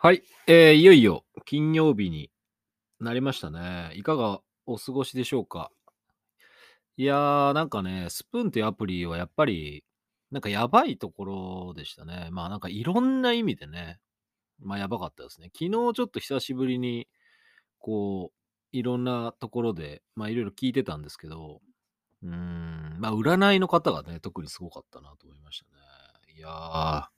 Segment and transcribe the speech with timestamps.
[0.00, 2.30] はい、えー、いよいよ金曜日に
[3.00, 3.90] なりましたね。
[3.96, 5.72] いかがお過ごしでしょうか？
[6.96, 9.84] いやー、なんかね、スプーンっていうアプリはやっぱり、
[10.30, 12.28] なんかやばいところでしたね。
[12.30, 13.98] まあなんかいろんな意味でね、
[14.60, 15.50] まあやばかったですね。
[15.52, 17.08] 昨日ちょっと久しぶりに、
[17.80, 18.36] こう、
[18.70, 21.60] いろんなところで、まあいろいろ聞いてたんですけど、
[22.22, 25.72] うーん、まあ占いの方がね、特にすごかったなと思いましたね。
[26.36, 27.08] いや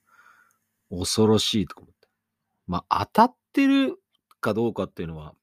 [0.91, 2.00] ー、恐ろしいと思って。
[2.71, 3.97] まあ当たってる
[4.39, 5.33] かどうかっていうのは、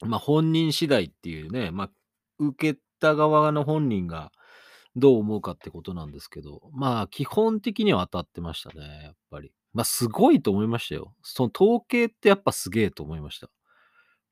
[0.00, 1.90] まあ、本人次第っていうね、まあ、
[2.38, 4.32] 受けた側の本人が
[4.96, 9.52] どう思うかってことなんですけど、まあ、基本的には当たってましたね、やっぱり。
[9.74, 11.14] まあ、すごいと思いましたよ。
[11.22, 13.50] その統計ってやっぱすげえと思いました。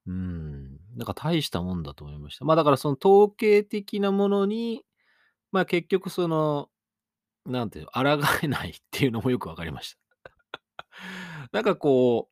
[0.06, 0.78] うん。
[0.96, 2.46] なんか大したもんだと思いました。
[2.46, 4.82] まあ、だからその統計的なものに、
[5.52, 6.70] まあ結局その、
[7.44, 10.07] なんていうの、抗えないっていうのもよくわかりました。
[11.52, 12.28] なんかこ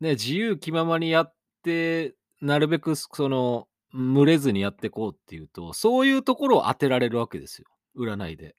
[0.00, 8.56] う、ね、自由気ままにやってなるべくその、蒸れずにやってこうっていうと、そういうところを当てられるわけですよ、占いで。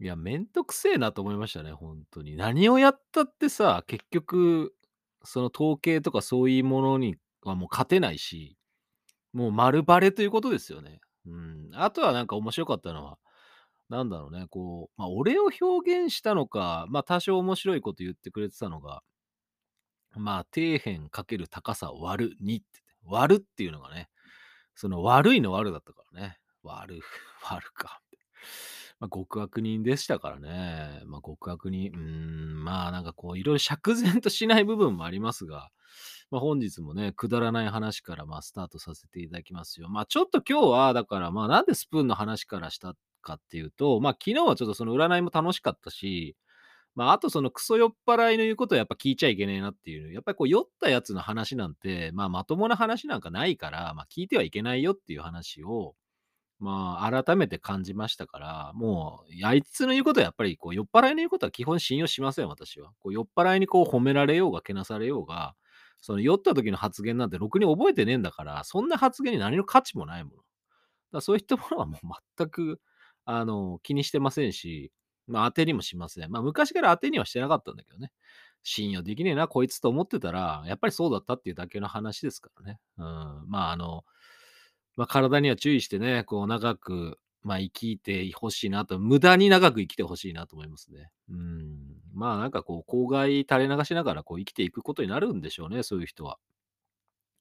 [0.00, 2.36] いや、めんどくせえなと思いましたね、ほんとに。
[2.36, 4.74] 何をやったってさ、結局、
[5.22, 8.56] その統計とかそういうものにはもう勝てないし、
[9.32, 11.00] もう丸バレということですよね。
[11.26, 11.70] うん。
[11.74, 13.18] あとはなんか面白かったのは、
[13.92, 19.02] なんだろうね、こう、まあ、俺を表現したのか、まあ、多少面白いこと言ってくれてたのが
[20.16, 22.66] まあ、底辺かける高さを割る2って、
[23.04, 24.08] 割るっていうのがね、
[24.74, 26.38] その悪いの悪だったからね。
[26.62, 27.02] 割る、
[27.42, 28.00] 割るか。
[29.00, 31.02] まあ、極悪人でしたからね。
[31.06, 35.70] まあ、極悪人、うん、まあ、なんかこう、いろいろ釈然としない部分もありますが、
[36.30, 39.88] まあ、本日もね、くだらない話から、まあ、スタートさせていただきますよ。
[39.88, 46.36] まあ、ちょっと今日は、だから、まあ、なんでスプーンの話からしたかっていうと、まあ、昨日はちょっとその占いも楽しかったし、
[46.94, 55.94] まあ、あとそのクソ酔っ払いの言うことはやっぱ聞いちゃいけねえなっていう、やっぱりこう酔ったやつの話なんて、まあまともな話なんかないから、まあ聞いてはいけないよっていう話を、
[56.58, 62.92] まあ改めて感じましたから、もう、あいつの言うことはやっぱりこう酔っ払いの言うことは基本信用しません、私は。
[63.00, 65.54] こう酔っ払いにこう褒められようがけなされようが、
[66.02, 70.36] その酔った時の発言なんてろくに覚えてねえんだから、そんな発言に何の価値もないもの。
[71.12, 72.80] だそういったものはもう全く、
[73.24, 74.92] あの、気にしてませんし、
[75.26, 76.30] まあ、当てにもしません。
[76.30, 78.12] まあ、昔から当てにはしてなかったんだけどね。
[78.64, 82.78] 信用できねえな、こいつと思ってたら、やっぱりそうだったっていうだけの話ですからね。
[82.98, 83.04] うん。
[83.48, 84.04] まあ、あの、
[84.96, 91.10] まあ、体には注意してね、こう、長く、まあ、生きてほしいなと、無駄に長く生きてほしいなと思いますね。
[91.28, 91.78] うん。
[92.14, 96.38] まあ、なんかこう、公害垂れ流しながら、こう、生きていくことになるんでしょうね、そういう人は。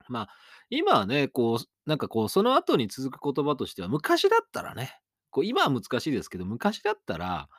[0.07, 0.29] まあ、
[0.69, 5.00] 今はね、こう、なんかこう、その後に続く言葉としては、昔だったらね、
[5.31, 7.49] こう、今は難しいですけど、昔だったら、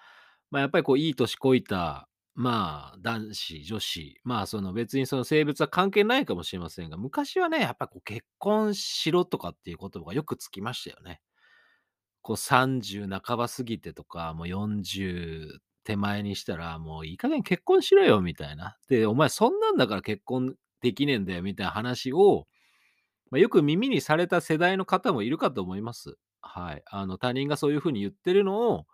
[0.51, 11.21] まあ、やっぱりこう、いい年こいた、まあ、男子、女子、まあ、その別にその性別は関係ないかもしれませんが、昔はね、やっぱこう、結婚しろとかっていう言葉がよくつきましたよね。
[12.23, 18.79] こう、30半ば過ぎてとか、もう40手前にしたら、もういい加減結婚しろよみたいな。
[18.89, 22.47] で、お前そんなんだから結婚できねえんだよみたいな話を、
[23.31, 26.17] まあ、よく耳にされた世代の方もいるかと思います。
[26.43, 26.83] はい。
[26.87, 28.87] あの、他人がそういう風に言ってるのを、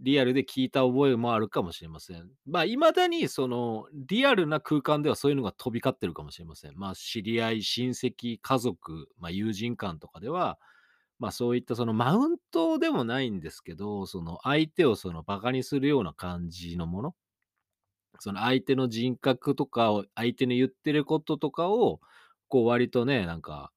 [0.00, 2.30] リアルで聞いた覚えもあるかもしれません。
[2.46, 6.76] まあ、未だにその、リアルな空間ではそういうのが飛び交ってるかもしれません。
[6.76, 10.58] まあ、知り合い、親戚、家族、まあ、友人間とかでは、
[11.18, 17.14] まあ、そういったそのマウントでもないんですけど、その相手をそのバカにするような感じのもの、
[18.20, 22.00] その相手の人格とかを、相手の言ってることとかを、
[22.48, 23.72] こう割とね、なんか、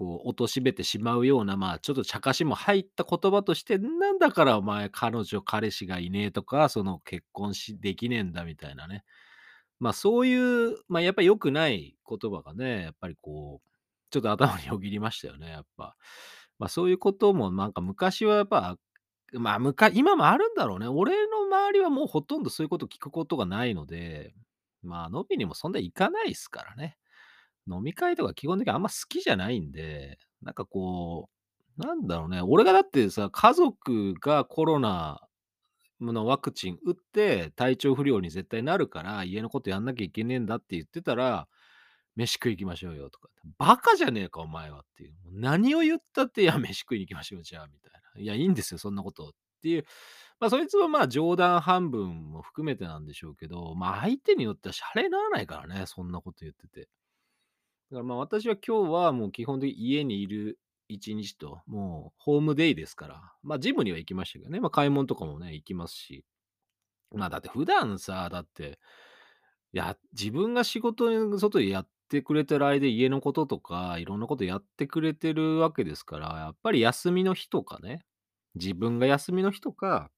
[0.00, 9.04] こう、貶めてしまうような、まあ、ちょっと茶化しも入った言葉として、なんだからお前、彼女、彼氏がいねえとか、その結婚しできねえんだみたいなね。
[9.78, 13.68] まあ、そういう、まあ、やっぱり良くない言葉がね、やっぱりこう、
[14.10, 15.96] ちょっと頭によぎりましたよね、やっぱ。
[16.58, 18.78] まあ、そういうこともなんか昔はやっぱ、
[19.34, 20.88] まあ、むか今もあるんだろうね。
[20.88, 24.34] 俺の周りはもうほとんどそういうこと聞くことがないので、
[24.82, 26.96] まあ、飲みにもそんな行かないですからね。
[27.68, 31.28] 飲み会とか基本的にあんま好きじゃないんで、なんかこ
[31.78, 35.20] う、なんだろうね、俺がだってさ、家族がコロナ
[36.00, 41.48] のワクチン打って体調不良に絶対なるから、家のことやんなきゃいけねえんだって言ってたら、
[42.16, 43.28] 飯食い行きましょうよとか。
[43.58, 45.14] バカじゃねえか、お前はっていう。
[45.32, 48.20] 何を言ったって、いや、飯食いに行きましょう、じゃあ、みたいな。
[48.20, 49.30] いや、いいんですよ、そんなことっ
[49.62, 49.84] ていう。
[50.40, 56.88] まあ、そいつはまあ冗談半分も含めてなんでしょうけど、まあ相手によってはシャレにならないからね、そんなこと言ってて。
[57.90, 60.58] だからまあ私は今日はもう基本的に家にいる
[60.88, 66.24] 一日と、もうホームデイですから、まあジムには行きましたけどね、まあ買い物とかもね、行きますし。
[67.12, 68.78] まあだって普段さ、だって、
[69.72, 78.00] いや、自分が仕事に外でやってくれてる間、家のこととか、いろんなことやってくれてるわけですから、やっぱり休みの日とかね、
[78.56, 80.10] 自分が休みの日とか、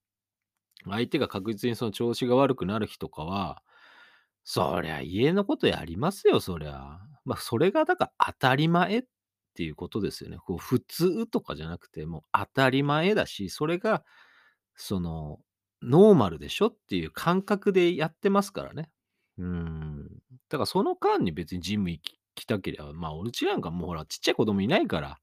[0.85, 3.63] 相手が確実にその調子が悪くなる日とかは、
[4.45, 7.01] そりゃ家のことやりますよ、そりゃ。
[7.25, 9.03] まあ、それがだから当たり前っ
[9.55, 10.39] ていうことですよね。
[10.39, 14.05] こう普通とかじゃなくて、もう当たり前だし、それが
[14.77, 15.39] その
[15.83, 18.91] ノーマルでしょっていう感覚でやってますからね。
[19.39, 20.09] うん。
[20.49, 22.01] だからその間に別にジム行
[22.35, 25.19] きたけりゃ、まあ、俺うちなんかもうほらちっちゃい子供いないから、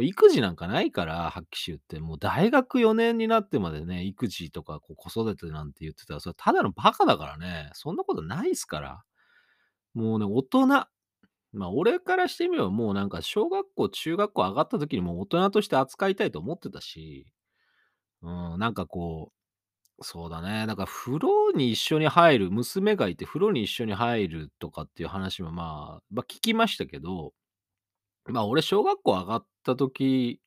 [0.00, 7.70] 育児なんかないから、はっきし言って、もう大学4年になってまでね、育児とかこう子育てなんて言ってたら、それただのバカだからね。
[7.74, 9.02] そんなことないっすから。
[9.94, 10.86] もうね、大人、
[11.52, 17.26] まあ、俺からしてみればもうなんか小学校、中学校上がった時にもう大人として扱いたいと思ってたし、
[18.22, 19.38] うん、なんかこう
[20.04, 20.66] そうだね。
[20.66, 27.32] だか風呂に一緒に入る、娘がいて風呂に一緒に入るとかっていう話もまあ、ま、聞きましたけど、
[28.26, 30.40] まあ、俺小学校上がった時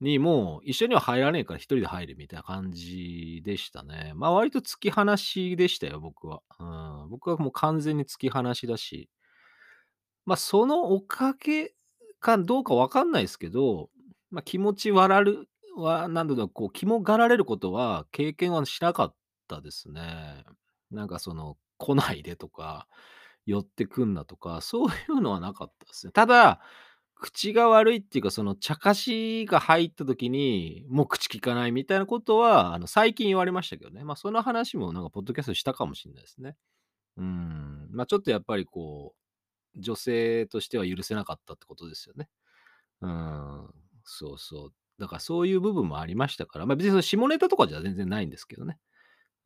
[0.00, 4.12] にもう一緒には入らねえから一人で入るみたいな感じでしたね。
[4.16, 6.42] まあ、割と突き放しでしたよ、僕は。
[6.60, 7.10] うん。
[7.10, 9.10] 僕はもう完全に突き放しだし、
[10.28, 11.72] ま、そのおかげ
[12.20, 13.88] かどうかわかんないですけど、
[14.30, 19.14] ま、気持ちわらるは、なんだろう、こう、肝がられることは経験はしなかっ
[19.48, 20.44] たですね。
[20.90, 22.86] なんかその、来ないでとか、
[23.46, 26.12] 寄ってくんなとか、そういうのはなかったですね。
[26.12, 26.60] ただ、
[27.14, 34.04] 口が悪いっていうか、その茶化しが入った時に、もう口利かないみたいなことは、あの、最近言われましたけどね。
[34.04, 36.56] まあ、その話もなんかポッドキャストしたかもしんないですね。
[37.18, 39.27] うん、まあ、ちょっとやっぱりこう、
[39.78, 42.28] 女性としては許せなかったってことですよね。
[43.00, 43.68] うん、
[44.04, 44.72] そうそう。
[44.98, 48.78] だからそういう部分もありましたから、まあ、別にその下ネタとかじゃ全然ないんですけどね。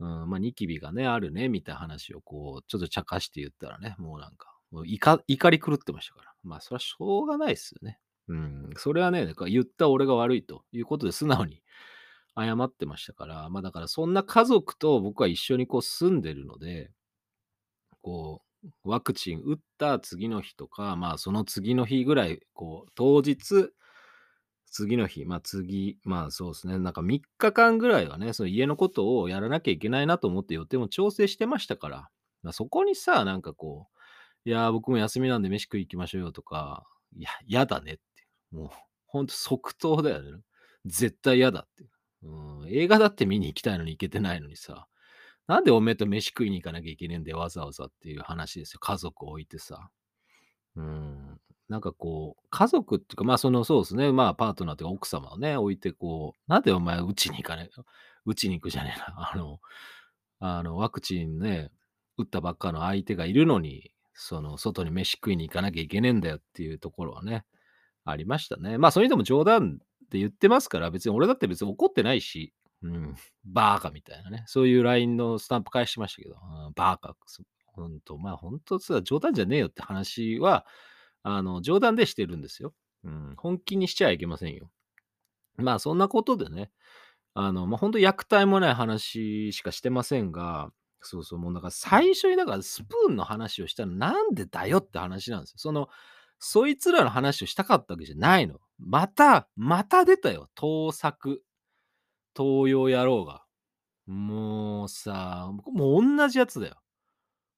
[0.00, 5.20] うん、ま、ニキビがね、あるねみたいな話をこう、ちょっと茶化して言ったらね、もうなんか、もう怒
[5.50, 6.32] り狂ってましたから。
[6.43, 7.99] まあ、それはしょうがないっすよね。
[8.29, 11.62] うん、それはね、だから言った俺が悪いということで素直に
[12.37, 16.90] 謝ってましたから、まあ、だからそんな家族と僕は一緒にこう住んでるので
[18.02, 18.52] こう、
[18.85, 23.70] ワクチン打った次の日とか、まあ、その次の日ぐらい、こう、当日、
[24.70, 32.09] 次の日、まあ、次、まあ、そうですね、なんか3日間ぐらいはね、その家のことをやらなきゃいけないなと思って予定も調整してましたから、
[32.43, 33.88] ま、そこにさ、なんかこ
[34.47, 36.87] う、いや、僕も休みなんで飯食い行きましょうよとか、
[37.17, 38.03] いや、やだねって。
[38.50, 38.70] もう、
[39.06, 40.41] ほんと即答だよね。
[40.87, 41.85] 絶対嫌だって。
[42.25, 44.87] うん、映画だって見に行きたいのに行けてないのにさ、
[45.53, 48.81] なんでおめえと飯食いに行かなきゃいけねえんだよ、わざわざっていう話ですよ。
[48.81, 49.91] 家族を置いてさ。
[50.77, 51.39] うん。
[51.69, 57.83] なんかこう、家族っていうか、まあ、その、そうですね、まあ、パートナーというか奥様をね、置いてこう、なんでお前うちに行かねえ
[58.25, 59.31] うちに行くじゃねえな。
[59.31, 59.61] あの、
[60.39, 61.71] あの、ワクチンね、
[62.17, 67.45] 打ったばっかの相手がいるのに、その、外に飯食いに行かなきゃいけねえんだよっていうところはね、
[68.07, 68.79] ありましたね。
[68.79, 73.14] まあ、それでも冗談で言ってますから、別に俺だって別に怒ってないし、うん、
[73.44, 80.67] バーカみたいなね、そういう LINE のスタンプ返してましたけど、うん、バーカ、そほんと、まあ、ほんとさ、冗談じゃねえよって話は、
[81.23, 82.75] あの、冗談でしてるんですよ。
[83.05, 84.70] うん、本気にしちゃいけませんよ。
[85.56, 86.70] まあ、そんなことでね、
[87.34, 90.70] あの、ま、あ本当虐待もない話しかしてませんが、
[91.00, 95.55] そうそう、もうだから最初にだからスプーンの話をしたのなんでだよって話なんですよ。
[95.58, 95.89] その、
[96.39, 98.60] そいつらの話をしたかったわけじゃないの。
[98.79, 101.43] また、また出たよ、盗作。
[102.36, 103.44] 東洋野郎が。
[104.06, 106.77] もうさ、もう同じやつだよ。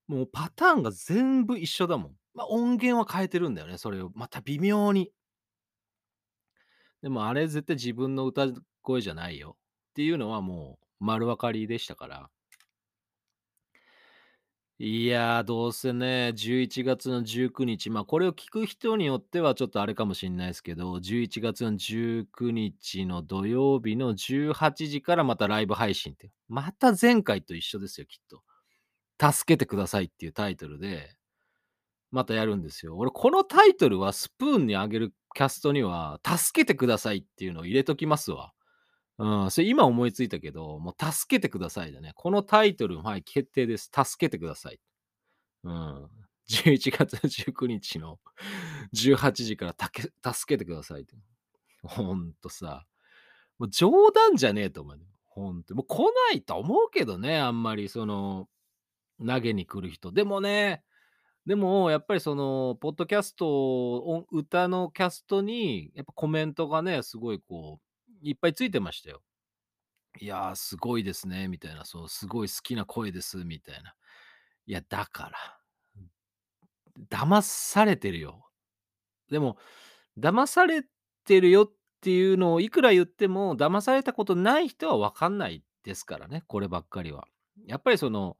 [0.07, 2.17] もうパターンが全部一緒だもん。
[2.35, 4.11] まあ、音源は変えてるんだよね、それを。
[4.15, 5.13] また微妙に。
[7.03, 8.49] でもあれ絶対自分の歌
[8.83, 9.57] 声じゃないよ
[9.91, 12.31] っていうのはもう丸分かりでしたから。
[14.87, 29.33] いやー、どうせね、11月の19日、まあ、これを聞く人によってはちょっとあれかもしんないですけど、11月の19日の土曜日の18時からまたライブ配信って、また前回と一緒ですよ、きっと。
[29.33, 31.17] 助けてくださいっていうタイトルで、
[32.11, 32.95] またやるんですよ。
[32.99, 38.53] 俺このタイトルはスプーンにあげるキャストには、助けてくださいっていうのを入れときますわ。
[39.19, 42.13] うん、それ今思いついたけど、もう助けてくださいだね。
[42.15, 43.91] このタイトル、はい、決定です。
[43.95, 44.81] 助けてください。
[45.65, 46.11] うん。
[46.51, 48.19] 11月19日の
[48.93, 50.13] 18 時からたけ助
[50.47, 51.07] けてください。
[51.83, 52.87] ほんとさ、
[53.59, 55.01] もう冗談じゃねえと思う。
[55.27, 55.75] ほんと。
[55.75, 58.49] もう来ないと思うけどね、あんまりその、
[59.25, 60.13] 投げに来る人。
[60.13, 60.85] でもね、
[61.47, 67.94] でもやっぱりその、ポッドキャスト、歌のキャストに、やっぱコメントがね、すごいこう、
[68.25, 69.23] いっぱいついてましたよ。
[70.21, 73.95] いやー、すごいですね、みたいな、そう、すごい好きな声です、みたいな。
[74.67, 75.61] いや、だから。
[77.11, 78.49] 騙されてるよ。
[79.31, 79.57] でも、
[80.19, 80.85] 騙され
[81.25, 87.27] てるよっていうのをいくら言っても、騙されたことない人は分かんないですからね、こればっかりは。
[87.67, 88.37] やっぱりその、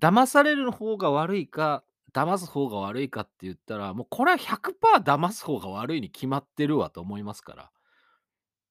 [0.00, 7.70] 騙される方が悪いか、騙す方が悪いかって言ったら、もうこれは100%騙す方が悪いに決まってるわと思いますから。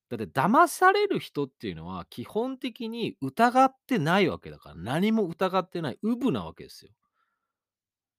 [0.10, 6.92] だって騙される人っていうのは基本的に疑ってないわけだから、何も疑ってない、うぶなわけですよ。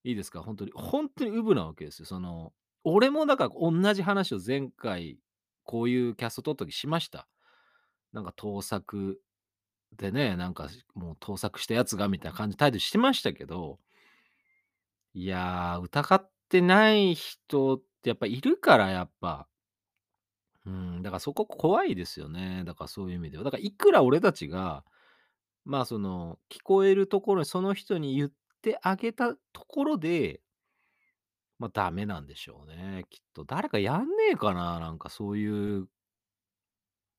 [0.05, 0.73] いいですか、本当に。
[0.75, 2.07] 本当にうぶなわけですよ。
[2.07, 2.53] その、
[2.85, 5.19] 俺もだから同じ話を前回、
[5.65, 7.29] こういうキャスト撮った時しました。
[8.13, 9.21] なんか盗作
[9.97, 13.79] でね、なんかもう盗作したやつがみたいな感じ態度してましたけど、
[15.13, 19.50] いやー、疑ってない人ってやっぱいるから、やっぱ。
[20.71, 22.63] うん、だからそこ怖いですよね。
[22.65, 23.45] だからそういう意味では。
[23.45, 24.85] だからいくら俺たちが、
[25.65, 28.31] まあその、聞こえるところにその人に言っ
[28.63, 30.41] てあげたところで、
[31.59, 33.45] まあ、ダメなんでしょうね、きっと。
[33.45, 35.89] 誰かやんねえかな、なんかそういう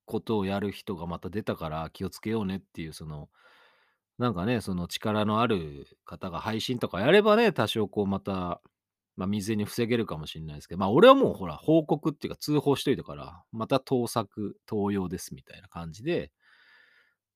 [0.05, 3.29] ことをやる人がまた出たから気をつけようねっていう、その、
[4.17, 8.61] なんかね、その力のある方が配信とかやればね、多少こうまた、
[9.17, 16.31] ま、未然に防げるかもしんないですけど、まあ、俺はもうほら、報告っていうか通報しといたから、また盗作、盗用ですみたいな感じで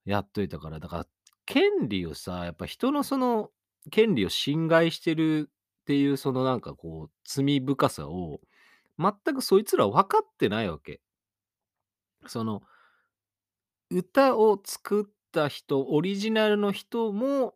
[0.05, 1.07] やっといたから、だから、
[1.45, 3.49] 権利をさ、やっぱ人のその
[3.91, 5.49] 権利を侵害してる
[5.81, 8.39] っていう、そのなんかこう、罪深さを、
[8.99, 11.01] 全くそいつら分かってないわけ。
[12.27, 12.61] その、
[13.89, 17.55] 歌を作った人、オリジナルの人も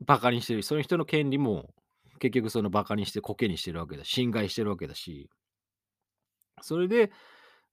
[0.00, 1.74] バカにしてるその人の権利も
[2.18, 5.30] 結局そのバカにしてコケにしてるわけだし侵害してるわけだし、
[6.62, 7.10] それで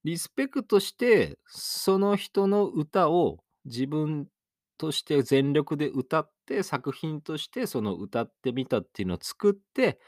[0.03, 4.27] リスペクトして、その人の歌を自分
[4.77, 9.99] として全力で歌って、作品としてその歌ってみたっていうのを作って、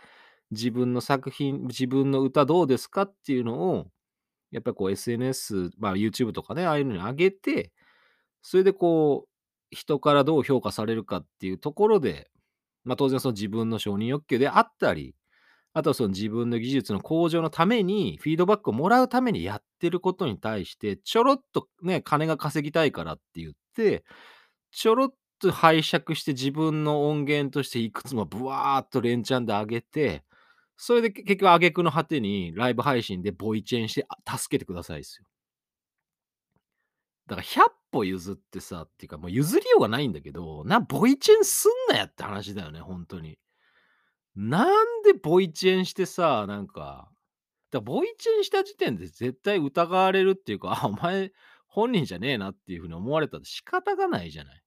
[0.51, 3.87] 自分の作品、自分の歌どうですかっていうのを、
[4.51, 7.71] やっぱりこう SNS、まあ YouTube とかね、ああいうのに上げて、
[8.41, 9.29] それでこう、
[9.71, 12.29] 人からどう評価されるかっていうところで、
[12.85, 15.15] まあ当然その自分の承認欲求であったり、
[15.73, 24.05] あとはその自分の技術の向上のために、フィードバックをもらうためにやってることに対して、ちょろっとね、金が稼ぎたいからって言って、
[24.71, 30.23] ちょろっと拝借して自分の音源としていくつもブワーっと連チャンで上げて、
[30.77, 35.25] それで結局挙句の果てにライブ配信でボイチェンして、助けてくださいですよ。
[37.27, 43.39] だから100歩譲ってさ、っていうかもう譲りようがないんだけど、な、ボイチェンすんなやって話だよね、本当に。
[44.35, 47.09] なんでボイチェンしてさ、なんか、
[47.71, 51.31] だかボイチェンした時点で絶対疑われるっていうか、あ、お前
[51.67, 54.61] 本人じゃねえなっていう風に思われたら仕方がないじゃない。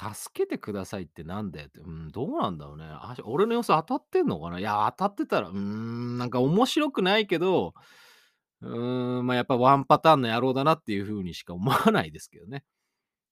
[0.00, 2.84] 助けてくださいってなんだよって、うん、どうなんだろうね。
[2.88, 4.60] あ、俺の様子当たってんのかな？
[4.60, 7.74] いや、当たってたら、うーん、なんか面白くないけど、
[8.62, 12.64] うーん、まあ、やっぱワンパターンの野郎だなっていう風にしか思わないですけどね。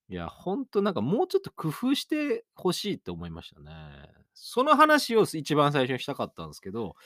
[0.09, 3.71] いや、ほんとなんかもうちょっと工夫して欲しいって思いましたね。
[4.35, 6.97] その話を一番最初にしたかったんですけど、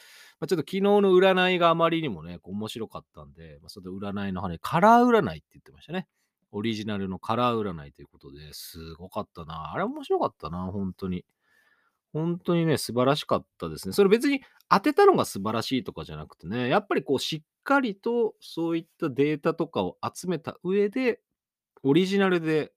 [0.40, 6.08] ま、ちょっと昨日の占いがあまりにもね、面白かったんで、ま、それで占いの話カラー占いって言ってましたね。
[6.52, 9.72] オリジナルのカラー占いということで、すごかったな。
[9.72, 11.24] あれ面白かったな、ほんとに。
[12.12, 13.94] ほんとにね、素晴らしかったですね。
[13.94, 21.20] それ別に当てたのが素晴らしいとかじゃなくてね、やっぱりこうしっかりとそういったデータとかを集めた上で、
[21.82, 22.72] オリジナルで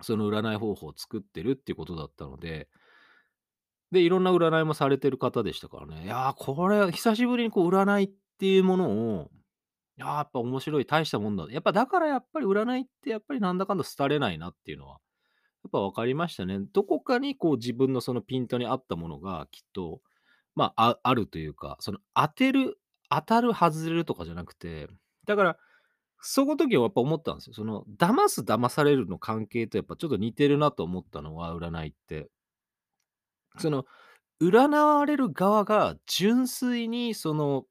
[0.00, 2.68] その占い方法を作ってるっていうことだったので、
[3.92, 6.04] で、いろんな占いもされてる方でしたからね。
[6.04, 9.30] いやー、これ久しぶりにこう占いっていうものを、
[9.96, 11.46] や、やっぱ面白い、大したもんだ。
[11.50, 14.98] やっぱだからやっぱり占いってやっぱりなんだかんだ廃れないなっていうのは、
[15.66, 16.58] っぱ分かりましたね。
[16.72, 20.00] どこかにこう自分のそのピントに合ったものがきっと、
[20.54, 22.78] まあ、ああるというか、その当てる、
[23.10, 24.88] 当たる、外れるとかじゃなくて、
[25.26, 25.58] だから
[26.20, 27.54] その時はやっぱ思ったんですよ。
[27.54, 32.30] その、騙す騙されるの関係とやっぱちょっと似てるなと思ったのは、占いって。
[33.58, 33.86] その、
[34.40, 37.64] 占われる側が純粋にその、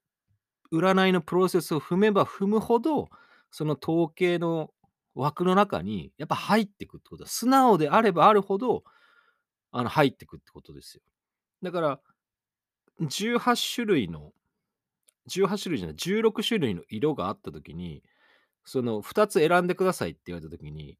[0.72, 3.08] 占いのプロセスを踏めば踏むほど、
[3.50, 4.70] その統計の
[5.16, 7.28] 枠の中にやっぱ入ってくってことだ。
[7.28, 8.84] 素直であればあるほど、
[9.72, 11.02] あの、入ってくってことですよ。
[11.62, 12.00] だから、
[13.00, 14.32] 18種類の、
[15.28, 18.02] 18種類じゃない、16種類の色があった時に、
[18.64, 20.98] その2つ選んでくださいって言われた時に、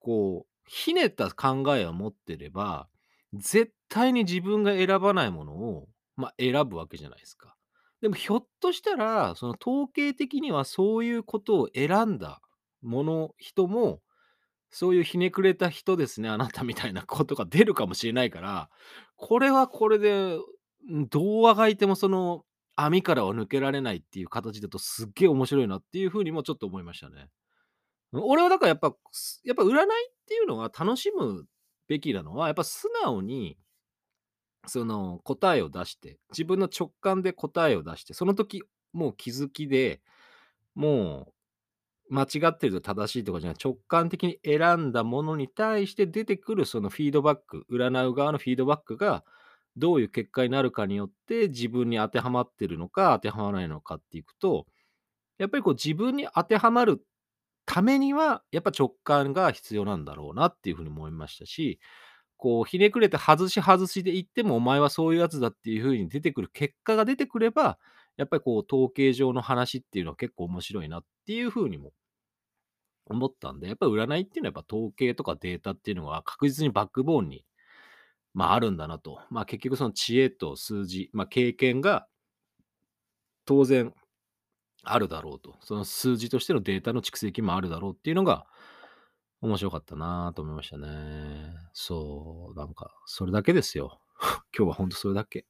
[0.00, 2.88] こう、ひねった考えを持ってれば、
[3.34, 7.56] 絶対に自分が選ばないものを、まあ、選ぶわけじゃないですか。
[8.00, 12.40] でもひょっとしたら、その統計的にはそういうことを選んだ
[12.82, 14.00] もの人も、
[14.70, 18.70] そういうひねくれた人ですね、あなたみたいなことが出るかもしれないから、
[19.16, 20.38] これはこれで、
[21.10, 22.44] どうあがいてもその
[22.74, 27.28] 網からは抜けられないっていう形だとすっげえ面白いなっていう風にもちょっと思いましたね。
[28.12, 28.94] 俺はだからやっぱ、
[29.44, 29.86] やっぱ占いっ
[30.26, 31.44] ていうのは楽しむ
[31.86, 33.58] べきなのは、やっぱ素直に、
[34.66, 40.00] その答えを出して、自分の直感で答えを出して、その時もう気づきで、
[40.74, 41.32] もう
[42.10, 49.24] 間違ってると正しいとかじゃない、直感的に選んだものに対して出てくるそのフィードバック、占う側のフィードバックが
[49.76, 54.66] どういう結果になるかによって自分に当てはまってるのか当てはまらないのかっていくと、
[55.38, 57.02] やっぱりこう自分に当てはまる
[57.64, 61.78] ためには、やっぱ直感が必要なんだろうなっていうふうに思いましたし、
[62.36, 67.78] こうひねくれて外し外しで言ってもお前はそういうやつだっていうふうに出てくる結果が出てくれば、
[68.16, 71.92] やっぱりこう統計上の話っていうのは結構面白いなっていうふうにも
[73.10, 77.44] 思ったんで、やっぱ占いっていうのはやっぱ統計とかデータっていうのは確実にバックボーンに、
[78.32, 79.20] まああるんだなと。
[79.30, 82.06] まあ結局その知恵と数字、まあ経験が
[83.44, 83.92] 当然
[84.84, 85.56] あるだろうと。
[85.60, 88.46] その数字としてのデータの蓄積もあるだろうっていうのが
[89.40, 90.88] 面白かったなと思いましたね。
[91.72, 94.00] そう、なんかそれだけですよ。
[94.56, 95.46] 今日はほんとそれだけ。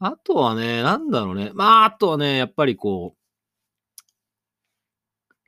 [0.00, 1.50] あとはね、なんだろうね。
[1.54, 3.27] まあ、あとはね、やっぱりこう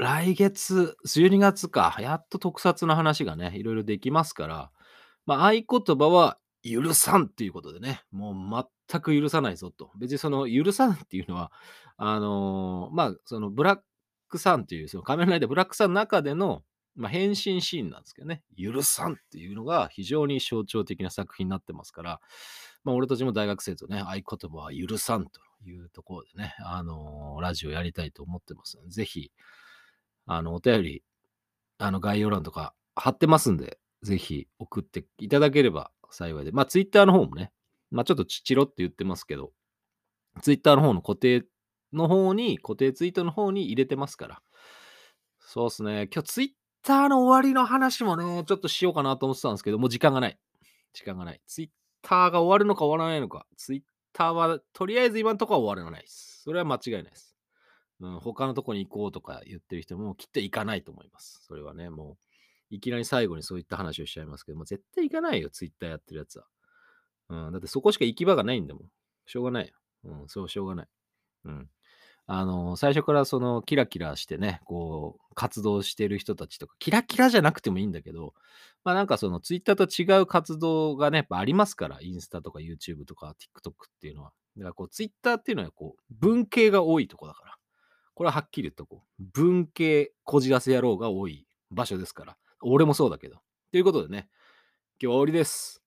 [0.01, 4.71] 来月、12月か、やっと特撮の話がね、いろいろできますから、
[5.27, 9.91] まあ、合言葉は許さんっていうことでね、もう全く許さないぞと。
[10.01, 11.53] 別にその許さんっていうのは、
[11.99, 13.81] あのーまあ、そのブラッ
[14.31, 16.63] クさんっていう、その仮面ライダーブラックさんの中での、
[16.97, 22.21] まあ、変身シーンなんですけどね、許さんっていうのが非常に象徴的な作品になってますから、
[22.85, 29.31] まあ、俺たちも大学生とね、合言葉は許さんというところでね、あのーラジオやりたいと思ってますので、ぜひ、
[30.27, 31.03] あの、お便り、
[31.79, 36.53] あの、概要欄とか貼ってますんで、ぜひ送っていただければ幸いで。
[36.53, 37.53] まあ、ツイッターの方もね、
[37.91, 39.53] まあ、ちょっとちちろって言ってますけど、
[40.43, 41.45] ツイッターの方の固定
[41.93, 44.43] の方に、固定ツイートの方に入れてますから。
[45.41, 46.09] そうですね。
[46.13, 46.49] 今日ツイッ
[46.83, 50.39] ターの終わりの話もね、ちょっとしようかなと思ってたんですけど、もう時間がない。
[50.93, 51.41] 時間がない。
[51.47, 51.69] ツイッ
[52.03, 53.47] ターが終わるのか終わらないのか。
[53.57, 53.81] ツイッ
[54.13, 56.43] ターは、とりあえず今のところは終わらないです。
[56.45, 57.30] それは間違いないです。
[58.01, 61.43] うん、他のとこに行こうとか言ってる人もきっと行かないと思います。
[61.47, 62.25] それはね、もう、
[62.71, 66.47] いきなり最後にそういった話をしちゃいますけども、絶対行かないよ、ツイッターやってるやつは。
[67.29, 68.85] うん、だってそこしか行き場がないんだもん。
[69.27, 69.75] しょうがないよ。
[70.05, 70.89] うん、そう、しょうがない。
[71.45, 71.69] うん。
[72.27, 78.35] あの、最初からそのキラキラしてね、こう、活動してる人たちとか、キラキラじゃなくてもいいんだけど、
[78.85, 84.33] まあなんかそのツイッターと違う活動がね、やっぱありますから、インスタとか YouTube とか TikTok っていうのは。
[84.57, 87.57] だからこう、ツイッターっていうのはこう、文系が多いとこだから。
[88.21, 89.23] これははっきり言っとこう。
[89.33, 92.37] 文系こじらせ野郎が多い場所ですから。
[92.61, 93.39] 俺もそうだけど。
[93.73, 94.29] ということでね、
[95.01, 95.80] 今日は終わりです。